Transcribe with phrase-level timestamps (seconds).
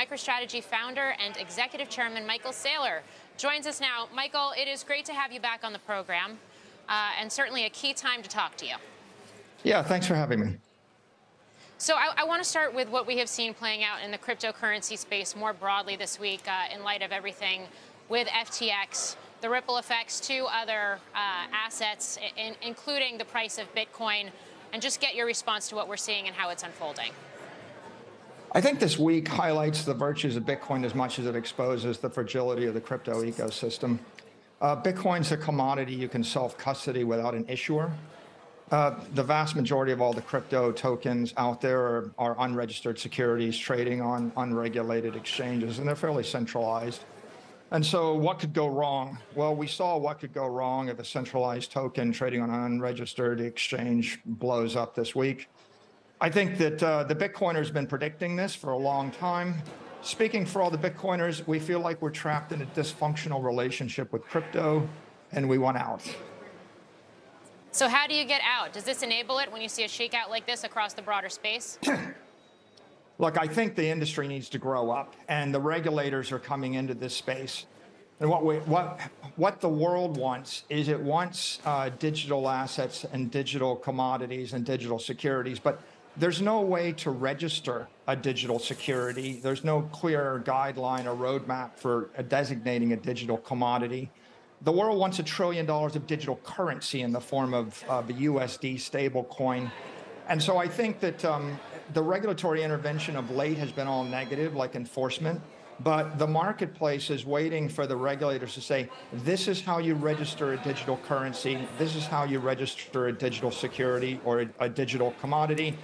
[0.00, 3.00] MicroStrategy founder and executive chairman Michael Saylor
[3.36, 4.08] joins us now.
[4.14, 6.38] Michael, it is great to have you back on the program,
[6.88, 8.76] uh, and certainly a key time to talk to you.
[9.62, 10.56] Yeah, thanks for having me.
[11.76, 14.16] So I, I want to start with what we have seen playing out in the
[14.16, 17.62] cryptocurrency space more broadly this week uh, in light of everything
[18.08, 24.30] with FTX, the ripple effects to other uh, assets, in, including the price of Bitcoin,
[24.72, 27.12] and just get your response to what we're seeing and how it's unfolding.
[28.52, 32.10] I think this week highlights the virtues of Bitcoin as much as it exposes the
[32.10, 34.00] fragility of the crypto ecosystem.
[34.60, 37.92] Uh, Bitcoin's a commodity you can self custody without an issuer.
[38.72, 43.56] Uh, the vast majority of all the crypto tokens out there are, are, unregistered securities
[43.56, 47.04] trading on unregulated exchanges, and they're fairly centralized.
[47.70, 49.18] And so, what could go wrong?
[49.36, 53.40] Well, we saw what could go wrong if a centralized token trading on an unregistered
[53.40, 55.48] exchange blows up this week.
[56.22, 59.62] I think that uh, the Bitcoiners have been predicting this for a long time.
[60.02, 64.22] Speaking for all the Bitcoiners, we feel like we're trapped in a dysfunctional relationship with
[64.24, 64.86] crypto,
[65.32, 66.02] and we want out.
[67.72, 68.74] So how do you get out?
[68.74, 71.78] Does this enable it when you see a shakeout like this across the broader space?
[73.18, 76.92] Look, I think the industry needs to grow up, and the regulators are coming into
[76.92, 77.64] this space.
[78.18, 79.00] And what we, what
[79.36, 84.98] what the world wants is it wants uh, digital assets and digital commodities and digital
[84.98, 85.80] securities, but
[86.20, 89.40] there's no way to register a digital security.
[89.42, 94.10] There's no clear guideline or roadmap for designating a digital commodity
[94.62, 98.12] the world wants a trillion dollars of digital currency in the form of uh, the
[98.12, 99.70] USD stablecoin.
[100.28, 101.58] And so I think that um,
[101.94, 105.40] the regulatory intervention of late has been all negative, like enforcement.
[105.82, 110.52] But the marketplace is waiting for the regulators to say, this is how you register
[110.52, 115.14] a digital currency, this is how you register a digital security or a, a digital
[115.22, 115.74] commodity.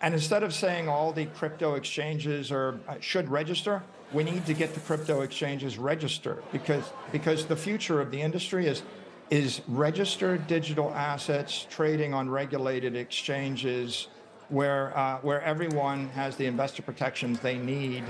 [0.00, 4.54] And instead of saying all the crypto exchanges are, uh, should register, we need to
[4.54, 8.82] get the crypto exchanges registered because because the future of the industry is
[9.30, 14.06] is registered digital assets trading on regulated exchanges
[14.48, 18.04] where uh, where everyone has the investor protections they need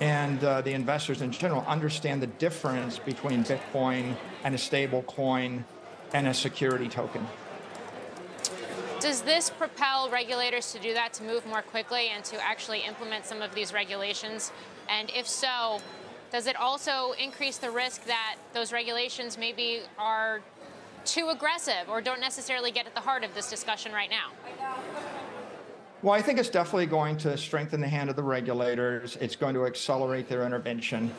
[0.00, 5.64] and uh, the investors in general understand the difference between Bitcoin and a stable coin
[6.12, 7.26] and a security token.
[9.00, 13.26] Does this propel regulators to do that, to move more quickly and to actually implement
[13.26, 14.50] some of these regulations?
[14.88, 15.80] And if so,
[16.32, 20.40] does it also increase the risk that those regulations maybe are
[21.04, 24.32] too aggressive or don't necessarily get at the heart of this discussion right now?
[26.02, 29.16] Well, I think it's definitely going to strengthen the hand of the regulators.
[29.20, 31.14] It's going to accelerate their intervention.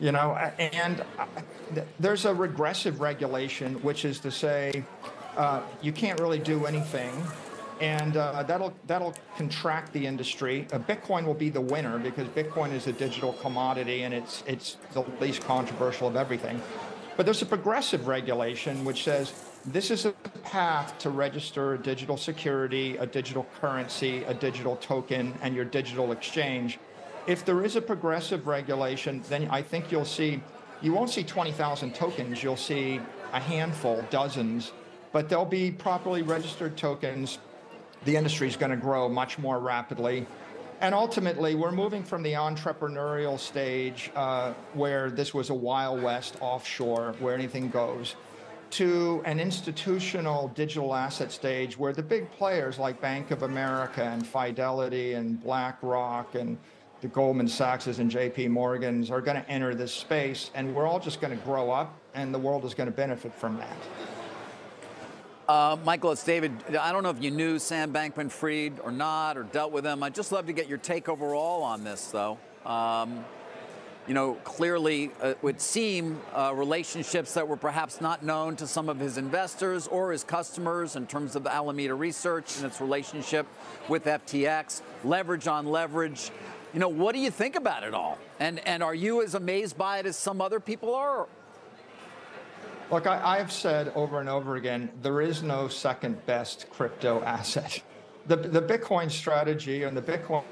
[0.00, 1.26] You know, and uh,
[1.98, 4.84] there's a regressive regulation, which is to say,
[5.36, 7.12] uh, you can't really do anything.
[7.80, 10.66] And uh, that'll that'll contract the industry.
[10.72, 14.78] Uh, Bitcoin will be the winner because Bitcoin is a digital commodity and it's it's
[14.94, 16.60] the least controversial of everything.
[17.16, 19.32] But there's a progressive regulation which says
[19.64, 20.12] this is a
[20.42, 26.10] path to register a digital security, a digital currency, a digital token, and your digital
[26.10, 26.78] exchange.
[27.28, 30.42] If there is a progressive regulation, then I think you'll see
[30.80, 32.42] you won't see 20,000 tokens.
[32.42, 33.00] You'll see
[33.32, 34.72] a handful, dozens
[35.12, 37.38] but they'll be properly registered tokens.
[38.04, 40.26] The industry is going to grow much more rapidly.
[40.80, 46.36] And ultimately, we're moving from the entrepreneurial stage uh, where this was a Wild West
[46.40, 48.14] offshore, where anything goes,
[48.70, 54.24] to an institutional digital asset stage where the big players like Bank of America and
[54.24, 56.58] Fidelity and BlackRock and
[57.00, 60.98] the Goldman Sachs's and JP Morgan's are going to enter this space, and we're all
[60.98, 63.76] just going to grow up, and the world is going to benefit from that.
[65.48, 66.52] Uh, Michael, it's David.
[66.78, 70.02] I don't know if you knew Sam Bankman Fried or not, or dealt with him.
[70.02, 72.36] I'd just love to get your take overall on this, though.
[72.66, 73.24] Um,
[74.06, 78.66] you know, clearly uh, it would seem uh, relationships that were perhaps not known to
[78.66, 83.46] some of his investors or his customers in terms of Alameda Research and its relationship
[83.88, 86.30] with FTX, leverage on leverage.
[86.74, 88.18] You know, what do you think about it all?
[88.38, 91.26] And and are you as amazed by it as some other people are,
[92.90, 97.82] Look, I, have said over and over again, there is no second best crypto asset.
[98.26, 100.42] The, the Bitcoin strategy and the Bitcoin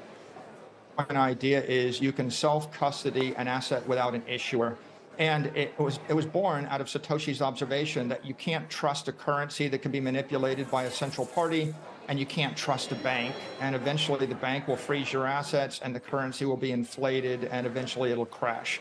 [0.99, 4.77] idea is you can self custody an asset without an issuer.
[5.17, 9.11] And it was, it was born out of Satoshi's observation that you can't trust a
[9.11, 11.73] currency that can be manipulated by a central party,
[12.07, 13.33] and you can't trust a bank.
[13.59, 17.65] And eventually, the bank will freeze your assets, and the currency will be inflated, and
[17.65, 18.79] eventually, it'll crash.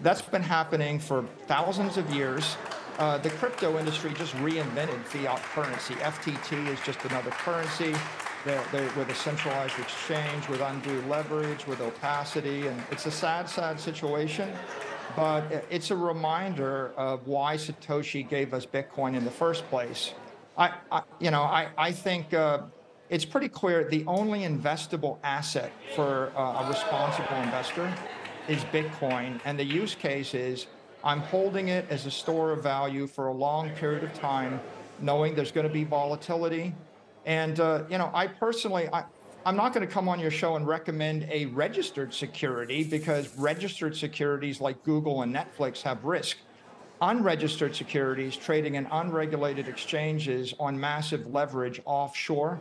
[0.00, 2.56] That's been happening for thousands of years.
[2.98, 5.94] Uh, the crypto industry just reinvented fiat currency.
[5.94, 7.94] FTT is just another currency.
[8.44, 13.48] They're, they're with a centralized exchange, with undue leverage, with opacity, and it's a sad,
[13.48, 14.50] sad situation.
[15.14, 20.14] But it's a reminder of why Satoshi gave us Bitcoin in the first place.
[20.56, 22.62] I, I you know, I, I think uh,
[23.10, 27.92] it's pretty clear the only investable asset for uh, a responsible investor
[28.48, 30.66] is Bitcoin, and the use case is
[31.08, 34.60] I'm holding it as a store of value for a long period of time,
[35.00, 36.74] knowing there's going to be volatility.
[37.24, 39.04] And uh, you know, I personally, I,
[39.46, 43.96] I'm not going to come on your show and recommend a registered security because registered
[43.96, 46.36] securities like Google and Netflix have risk.
[47.00, 52.60] Unregistered securities trading in unregulated exchanges on massive leverage offshore,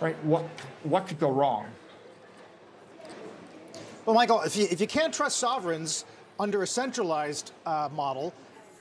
[0.00, 0.16] right?
[0.24, 0.44] What
[0.84, 1.66] what could go wrong?
[4.06, 6.06] Well, Michael, if you, if you can't trust sovereigns
[6.38, 8.32] under a centralized uh, model,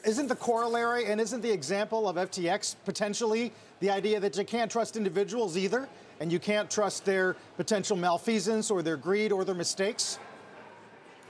[0.05, 4.71] isn't the corollary and isn't the example of FTX potentially the idea that you can't
[4.71, 5.87] trust individuals either,
[6.19, 10.19] and you can't trust their potential malfeasance or their greed or their mistakes?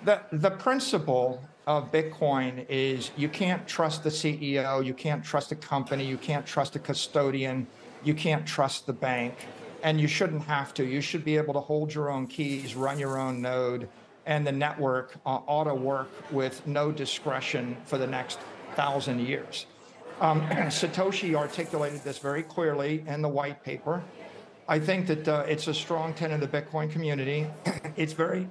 [0.04, 5.56] The, the principle of Bitcoin is you can't trust the CEO, you can't trust a
[5.56, 7.68] company, you can't trust a custodian,
[8.04, 9.36] you can't trust the bank,
[9.84, 10.86] and you shouldn't have to.
[10.86, 13.88] You should be able to hold your own keys, run your own node,
[14.26, 18.40] and the network uh, ought to work with no discretion for the next
[18.76, 19.66] thousand years.
[20.20, 24.04] Um, Satoshi articulated this very clearly in the white paper.
[24.68, 27.48] I think that uh, it's a strong tenet of the Bitcoin community.
[27.98, 28.48] it's very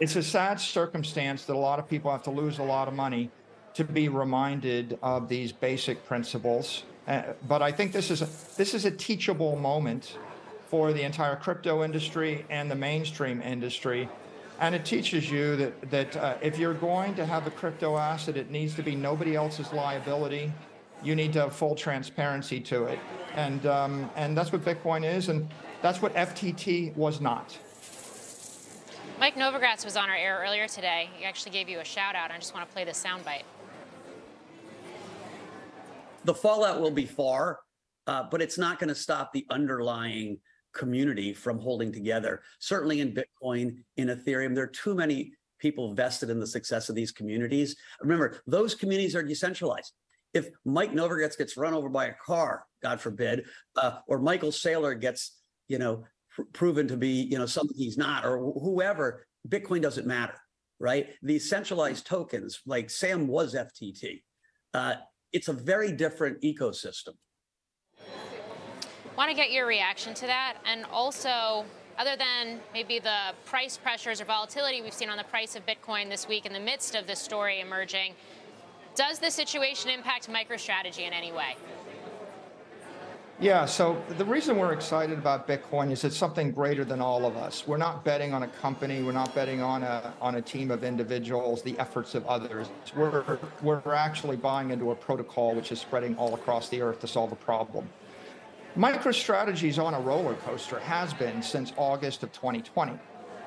[0.00, 2.94] it's a sad circumstance that a lot of people have to lose a lot of
[2.94, 3.30] money
[3.74, 6.84] to be reminded of these basic principles.
[7.06, 10.16] Uh, but I think this is a, this is a teachable moment
[10.68, 14.08] for the entire crypto industry and the mainstream industry.
[14.60, 18.36] And it teaches you that that uh, if you're going to have a crypto asset,
[18.36, 20.52] it needs to be nobody else's liability.
[21.02, 22.98] You need to have full transparency to it,
[23.34, 25.48] and um, and that's what Bitcoin is, and
[25.82, 27.58] that's what FTT was not.
[29.18, 31.08] Mike Novogratz was on our air earlier today.
[31.16, 32.30] He actually gave you a shout out.
[32.30, 33.42] I just want to play the soundbite.
[36.24, 37.60] the fallout will be far,
[38.06, 40.38] uh, but it's not going to stop the underlying
[40.74, 42.42] community from holding together.
[42.58, 46.94] Certainly in Bitcoin, in Ethereum, there are too many people vested in the success of
[46.94, 47.76] these communities.
[48.00, 49.92] Remember, those communities are decentralized.
[50.34, 55.00] If Mike Novogratz gets run over by a car, God forbid, uh, or Michael Saylor
[55.00, 55.38] gets,
[55.68, 59.80] you know, pr- proven to be, you know, something he's not, or wh- whoever, Bitcoin
[59.80, 60.34] doesn't matter,
[60.80, 61.10] right?
[61.22, 64.22] These centralized tokens, like Sam was FTT.
[64.74, 64.94] Uh,
[65.32, 67.14] it's a very different ecosystem.
[69.16, 71.64] Want to get your reaction to that, and also,
[71.98, 76.10] other than maybe the price pressures or volatility we've seen on the price of Bitcoin
[76.10, 78.14] this week in the midst of this story emerging,
[78.96, 81.54] does the situation impact MicroStrategy in any way?
[83.38, 87.36] Yeah, so the reason we're excited about Bitcoin is it's something greater than all of
[87.36, 87.66] us.
[87.68, 90.82] We're not betting on a company, we're not betting on a on a team of
[90.82, 92.68] individuals, the efforts of others.
[92.96, 97.08] We're we're actually buying into a protocol which is spreading all across the earth to
[97.08, 97.88] solve a problem.
[98.76, 102.98] MicroStrategy is on a roller coaster, has been since August of 2020.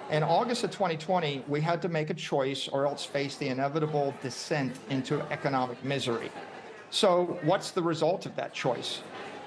[0.10, 4.14] In August of 2020, we had to make a choice or else face the inevitable
[4.22, 6.32] descent into economic misery.
[6.92, 9.02] So, what's the result of that choice?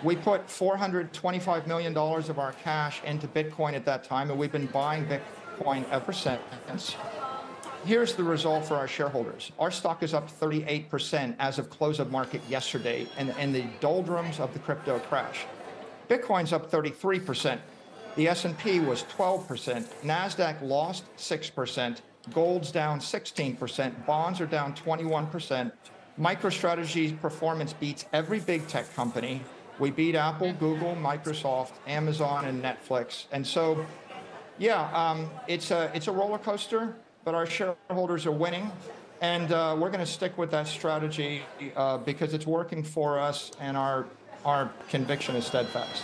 [0.04, 4.66] We put $425 million of our cash into Bitcoin at that time, and we've been
[4.66, 6.94] buying Bitcoin ever since.
[7.86, 9.50] Here's the result for our shareholders.
[9.58, 14.40] Our stock is up 38% as of close of market yesterday in, in the doldrums
[14.40, 15.46] of the crypto crash.
[16.10, 17.60] Bitcoin's up 33%.
[18.16, 19.84] The S&P was 12%.
[20.02, 22.00] Nasdaq lost 6%.
[22.34, 24.06] Gold's down 16%.
[24.06, 25.70] Bonds are down 21%.
[26.18, 29.40] MicroStrategy's performance beats every big tech company.
[29.78, 33.26] We beat Apple, Google, Microsoft, Amazon, and Netflix.
[33.30, 33.86] And so,
[34.58, 38.70] yeah, um, it's a it's a roller coaster, but our shareholders are winning,
[39.22, 41.42] and uh, we're going to stick with that strategy
[41.76, 44.06] uh, because it's working for us, and our
[44.44, 46.02] our conviction is steadfast.